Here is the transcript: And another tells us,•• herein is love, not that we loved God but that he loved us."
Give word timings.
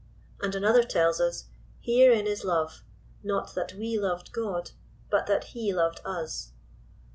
And 0.41 0.55
another 0.55 0.81
tells 0.83 1.21
us,•• 1.21 1.43
herein 1.79 2.25
is 2.25 2.43
love, 2.43 2.81
not 3.21 3.53
that 3.53 3.73
we 3.73 3.99
loved 3.99 4.31
God 4.31 4.71
but 5.11 5.27
that 5.27 5.49
he 5.53 5.71
loved 5.71 6.01
us." 6.03 6.53